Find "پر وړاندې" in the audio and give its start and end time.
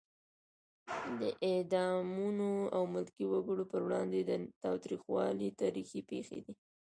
3.71-4.19